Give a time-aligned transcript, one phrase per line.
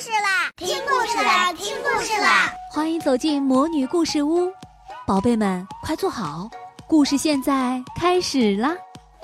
[0.00, 0.50] 事啦！
[0.56, 1.52] 听故事啦！
[1.52, 2.52] 听故事啦！
[2.72, 4.52] 欢迎走进魔女故事屋，
[5.06, 6.50] 宝贝们快坐好，
[6.88, 8.70] 故事现在开始啦！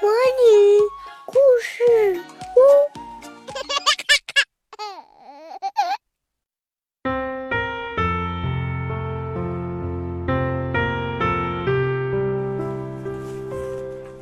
[0.01, 0.79] 魔女
[1.27, 2.61] 故事屋。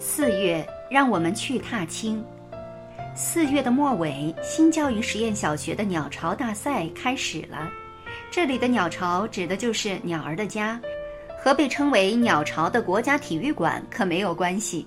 [0.01, 2.25] 四月，让我们去踏青。
[3.21, 7.69] 四月的末尾，新教育实验小学的鸟巢大赛开始了。
[8.30, 10.80] 这里的鸟巢指的就是鸟儿的家，
[11.37, 14.87] 和被称为鸟巢的国家体育馆可没有关系。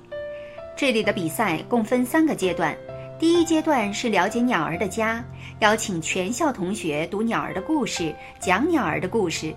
[0.77, 2.73] 这里的比赛共分三个阶段，
[3.19, 5.21] 第一阶段是了解鸟儿的家，
[5.59, 9.53] 邀请全校同学读鸟儿的故事，讲鸟儿的故事。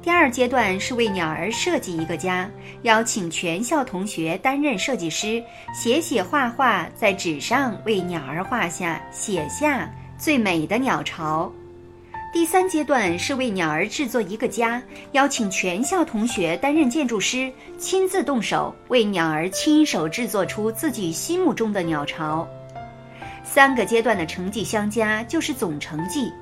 [0.00, 2.48] 第二阶段是为鸟儿设计一个家，
[2.82, 5.42] 邀请全校同学担任设计师，
[5.74, 11.52] 写写画画，在纸上为鸟儿画下写下最美的鸟巢。
[12.32, 14.80] 第三阶段是为鸟儿制作一个家，
[15.12, 22.46] 邀请全校同学担任建筑师，亲自动手为鸟儿亲手制作出自己心目中的鸟巢。
[23.42, 26.32] 三个阶段的成绩相加就是总成绩。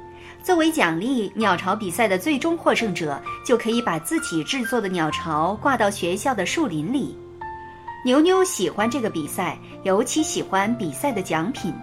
[0.47, 7.19] 作为奖励，鸟巢比赛的最终获胜者就可以把自己制作的鸟巢挂到学校的树林里。
[8.05, 11.75] 牛牛喜欢这个比赛，尤其喜欢比赛的奖品。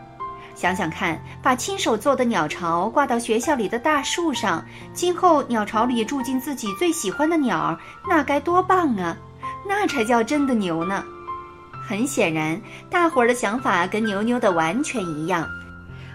[0.56, 9.18] 想想看，把亲手做的鸟巢挂到学校里的大树上，今后鸟巢里住进自己最喜欢的鸟儿，那该多棒啊！
[9.68, 11.04] 那才叫真的牛呢。
[11.86, 12.58] 很显然，
[12.90, 15.46] 大伙儿的想法跟牛牛的完全一样。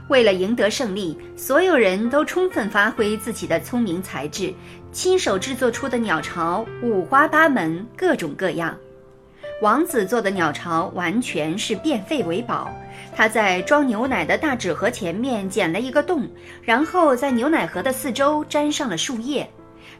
[0.08, 4.52] 为了赢得胜利，所有人都充分发挥自己的聪明才智，
[4.90, 8.76] 亲手制作出的鸟巢五花八门，各种各样。
[9.60, 12.72] 王子做的鸟巢完全是变废为宝，
[13.14, 16.28] 他在装牛奶的大纸盒前面剪了一个洞，
[16.62, 19.48] 然后在牛奶盒的四周粘上了树叶。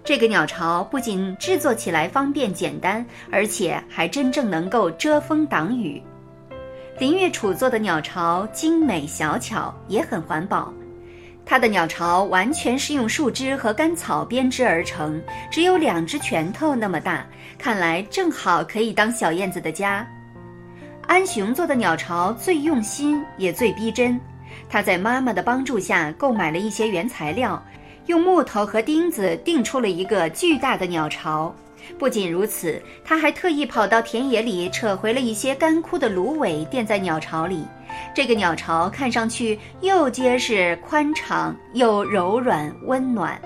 [0.04, 6.00] 这个鸟巢不仅制作起来方便简单，而且还真正能够遮风挡雨。
[6.98, 10.72] 林月楚做的鸟巢精美小巧，也很环保。
[11.46, 17.24] 他的鸟巢完全是用树枝和干草编织而成，只有两只拳头那么大，
[17.56, 20.04] 看来正好可以当小燕子的家。
[21.06, 24.20] 安雄做的鸟巢最用心，也最逼真。
[24.68, 27.62] 他在妈妈的帮助下购买了一些原材料，
[28.06, 31.54] 用木头和钉子钉出了一个巨大的鸟巢。
[31.98, 37.66] 不仅如此，他还特意跑到田野里扯回了一些干枯的芦苇，垫在鸟巢里。
[38.14, 43.40] 这个鸟巢看上去又结实宽敞，又柔软温暖。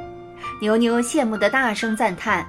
[0.61, 2.45] 牛牛羡慕地大声赞叹：“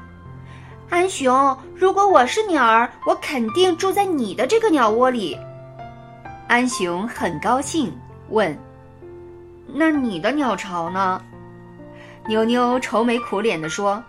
[0.89, 5.37] 安雄，如果我是鸟儿，我肯定住在你的这个鸟窝里。”
[6.49, 7.93] 安雄很高兴，
[8.29, 8.57] 问
[9.71, 11.21] ：“那你的鸟巢呢？”
[12.27, 14.03] 牛牛愁眉苦脸地说。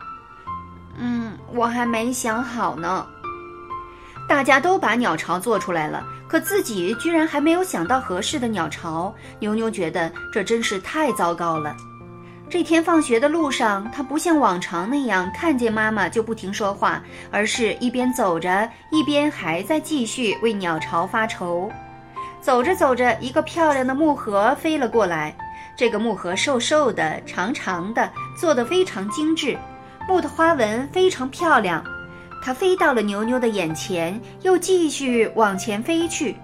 [1.54, 3.06] 我还没想好呢。
[4.28, 9.14] 大家都把鸟巢做出来了，可自己居然还没有想到合适的鸟巢。
[9.38, 11.76] 牛牛觉得这真是太糟糕了。
[12.48, 21.70] 这天放学的路上，他不像往常那样看见妈妈就不停说话，而是一边走着，一边还在继续为鸟巢发愁。
[22.40, 25.34] 走着走着，一个漂亮的木盒飞了过来。
[25.76, 29.58] 这个木盒瘦瘦的、长长的，做得非常精致。
[30.08, 31.84] 木的花纹非常漂亮，
[32.42, 36.36] 它飞到了牛牛的眼前，又继续往前飞去。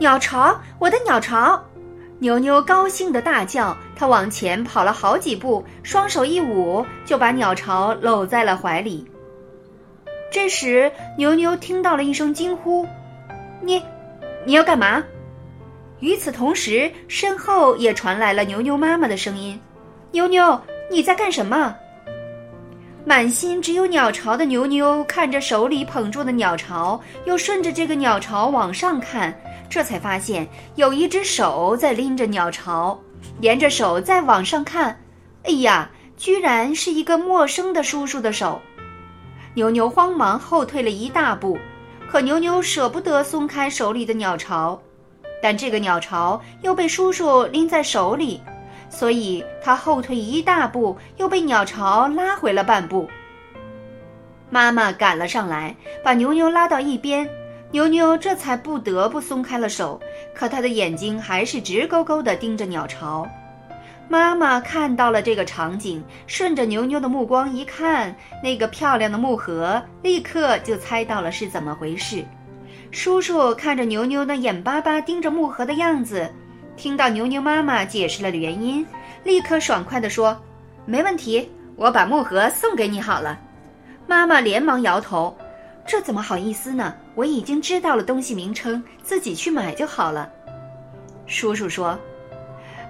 [0.00, 1.62] 鸟巢，我的鸟巢！
[2.18, 3.76] 牛牛高兴地大叫。
[3.94, 9.06] 它往前跑了好几步，双手一舞，就把鸟巢搂在了怀里。
[10.30, 12.86] 这时，牛牛听到了一声惊呼
[13.62, 13.82] ：“你，
[14.44, 15.02] 你要干嘛？”
[16.00, 19.58] 与此同时，身后也传来了牛牛妈妈的声音
[20.12, 21.74] ：“牛牛，你在干什么？”
[23.08, 29.32] 满心只有鸟巢的牛牛看着手里捧住的鸟巢，又顺着这个鸟巢往上看，
[29.70, 30.44] 这才发现
[30.74, 33.00] 有一只手在拎着鸟巢，
[33.38, 35.00] 连着手再往上看，
[35.44, 38.60] 哎呀，居然是一个陌生的叔叔的手！
[39.54, 41.56] 牛牛慌忙后退了一大步，
[42.10, 44.76] 可牛牛舍不得松开手里的鸟巢，
[45.40, 48.42] 但这个鸟巢又被叔叔拎在手里。
[48.88, 53.08] 所以，他后退一大步，又被鸟巢拉回了半步。
[54.48, 55.74] 妈妈赶了上来，
[56.04, 57.28] 把牛牛拉到一边，
[57.72, 60.00] 牛牛这才不得不松开了手。
[60.34, 63.26] 可他的眼睛还是直勾勾地盯着鸟巢。
[64.08, 72.24] 妈妈看到了这个场景，顺着牛牛的目光一看，那个漂亮的木盒，立刻就猜到了是怎么回事。
[72.92, 76.30] 叔叔看着牛牛那眼巴巴盯着木盒的样子。
[76.76, 78.86] 听到牛牛妈妈解释了的原因，
[79.24, 80.38] 立刻爽快地说
[80.84, 83.38] ：“没问题，我把木盒送给你好了。”
[84.06, 85.36] 妈妈连忙摇头
[85.88, 86.94] ：“这怎么好意思呢？
[87.14, 90.30] 我已经知道了东西名称，自己去买就好了。”
[91.26, 91.98] 叔叔说：“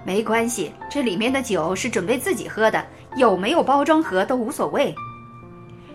[0.03, 2.85] 没关系，这里面的酒是准备自己喝的，
[3.15, 4.93] 有没有包装盒都无所谓。”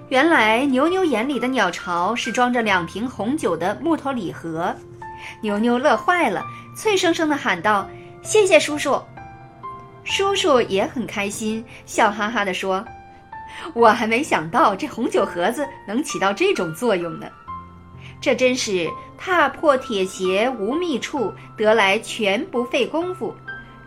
[0.08, 4.74] 原来牛牛眼里的鸟巢是装着两瓶红酒的木头礼盒，
[5.40, 7.88] 牛牛乐坏了，脆生生地喊道
[8.22, 9.00] ：“谢谢叔叔！”
[10.04, 12.84] 叔叔也很开心，笑哈哈地说
[13.74, 17.26] ：“我还没想到这红酒盒子能起到这种作用呢，
[18.20, 23.34] 这真是踏破铁鞋无觅处，得来全不费工夫。”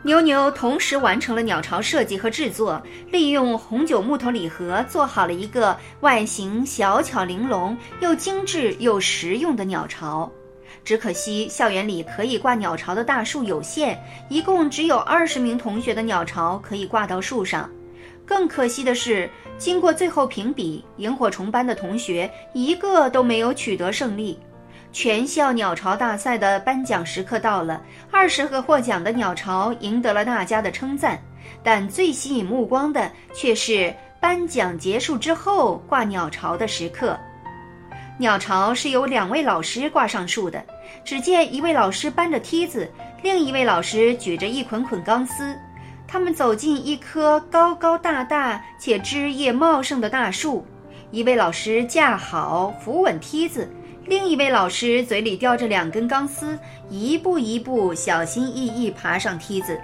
[0.03, 2.79] 牛牛同时完成了鸟巢设计和制作，
[3.09, 10.31] 利用红酒木头礼盒做好了一个外形小巧玲珑、又精致又实用的鸟巢。
[10.83, 13.97] 只可惜校园里可以挂鸟巢的大树有限，
[14.29, 17.69] 一共只有二十名同学的鸟巢可以挂到树上。
[18.25, 24.39] 更可惜的是，经过最后评比，萤火虫班的同学一个都没有取得胜利。
[24.91, 31.21] 全校鸟巢大赛的颁奖时刻到了，二十个获奖的鸟巢赢得了大家的称赞，
[31.61, 37.19] 但最吸引目光的却是颁奖结束之后挂鸟巢的时刻。
[38.17, 40.63] 鸟巢是由两位老师挂上树的，
[41.03, 42.89] 只见一位老师搬着梯子，
[43.21, 45.53] 另一位老师举着一捆捆钢丝，
[46.07, 50.65] 他们走进一棵高高大大且枝叶茂盛的大树，
[51.11, 53.69] 一位老师架好扶稳梯子。
[54.05, 56.57] 另一位老师嘴里叼着两根钢丝，
[56.89, 59.77] 一步一步小心翼翼爬上梯子，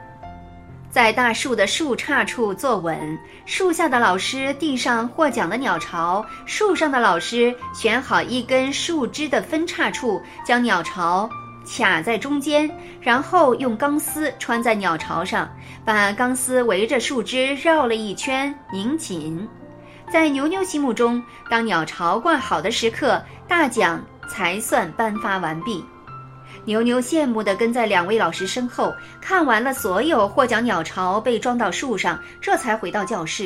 [0.92, 3.18] 在大树的树杈处坐稳。
[3.46, 11.30] 树下的老师递上获奖的鸟巢，树上的老师选好一根树枝的分叉处，将鸟巢
[11.66, 15.50] 卡在中间，然后用钢丝穿在鸟巢上，
[15.86, 19.48] 把钢丝围着树枝绕了一圈，拧紧。
[20.12, 24.04] 在牛牛心目中，当鸟巢挂好的时刻，大奖。
[24.30, 25.84] 才算颁发完毕，
[26.66, 33.46] 牛牛羡慕地跟在两位老师身后，看完了所有获奖鸟巢被装到树上，这才回到教室。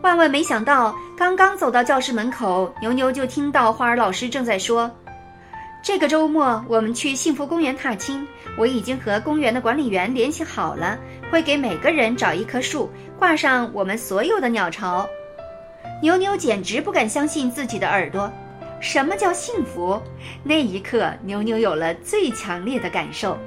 [0.00, 4.90] 万万没想到，刚刚走到教室门口，牛牛就听到花儿老师正在说
[5.82, 8.26] ：“这个周末我们去幸福公园踏青，
[8.58, 10.98] 我已经和公园的管理员联系好了，
[11.30, 15.06] 会给每个人找一棵树，挂上我们所有的鸟巢。”
[16.02, 18.28] 牛牛简直不敢相信自己的耳朵。
[18.82, 20.02] 什么叫幸福？
[20.42, 23.38] 那一刻，牛牛有了最强烈的感受。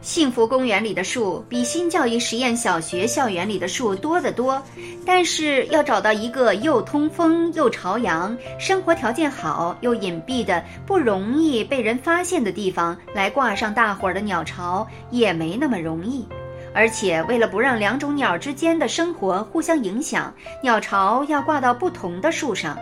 [0.00, 4.60] 幸福公园里的树比新教育实验小学校园里的树多得多，
[5.06, 16.26] 但是要找到一个又通风又朝阳、生活条件好又隐蔽的、不容易被人发现的地方来挂上大伙儿的鸟巢，也没那么容易。
[16.74, 22.76] 而且，为了不让两种鸟之间的生活互相影响，鸟巢要挂到不同的树上。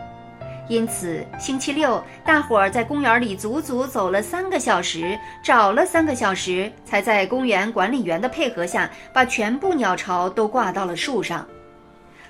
[0.70, 11.44] 因此，星期六，大伙儿在公园里足足走了三个小时，找了三个小时，才在公园管理员的配合下，把全部鸟巢都挂到了树上。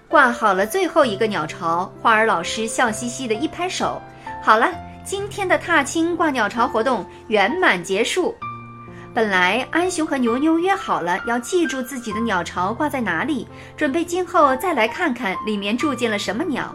[0.08, 4.00] 挂好了最后一个鸟巢，花儿老师笑嘻嘻的一拍手
[4.42, 4.72] ：“好了，
[5.04, 8.34] 今天的踏青挂鸟巢活动圆满结束。”
[9.12, 13.46] 本来安雄和牛牛约好了要记住自己的鸟巢挂在哪里，
[13.76, 16.74] 准备今后再来看看里面住进了什么鸟。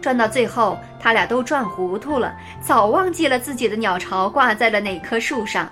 [0.00, 5.70] 转到最后，他俩都转糊涂了，早忘记了自己的鸟巢挂在了哪棵树上。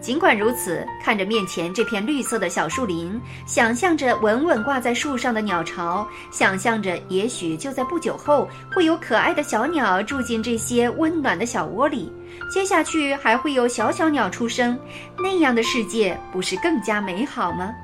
[0.00, 12.12] 尽管如此，看着面前这片绿色的小树林，想象着稳稳挂在树上的鸟巢，想象着也许就在不久后会有可爱的小鸟住进这些温暖的小窝里，
[12.52, 14.78] 接下去还会有小小鸟出生，
[15.18, 17.74] 那样的世界不是更加美好吗？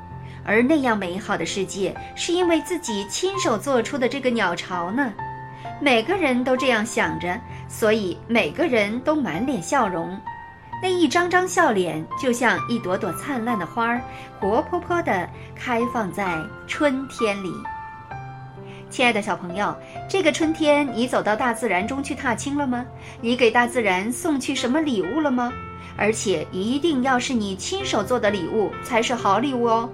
[0.45, 5.11] 而那样美好的世界，是因为自己亲手做出的这个鸟巢呢。
[5.81, 7.39] 每个人都这样想着，
[7.69, 10.19] 所以每个人都满脸笑容。
[10.83, 14.01] 那一张张笑脸就像一朵朵灿烂的花儿，
[14.39, 17.53] 活泼泼地开放在春天里。
[18.89, 19.77] 亲爱的小朋友，
[20.09, 22.85] 这个春天你走到大自然中去踏青了吗？
[23.21, 25.53] 你给大自然送去什么礼物了吗？
[25.97, 29.91] 而且一定要是你亲手做的礼物才是好礼物哦。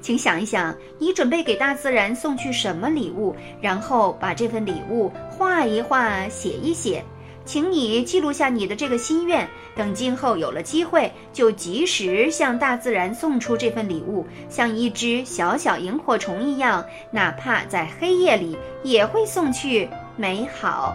[0.00, 3.34] 请想一想，你准备给大自然送去什么礼物？
[3.60, 7.04] 然后把这份礼物画一画，写一写。
[7.46, 20.94] 请你记录下你的这个心愿，等今后有了机会，就及时向大自然送出这份礼物，像一只小小萤火虫一样，哪怕在黑夜里，也会送去美好。